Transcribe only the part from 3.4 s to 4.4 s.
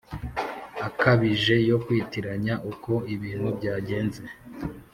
byagenze